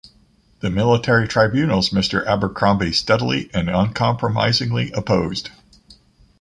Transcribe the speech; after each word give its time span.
The 0.61 0.71
military 0.71 1.27
tribunals 1.27 1.91
Mr. 1.91 2.25
Abercromby 2.25 2.91
steadily 2.91 3.51
and 3.53 3.69
uncompromisingly 3.69 4.91
opposed. 4.93 5.51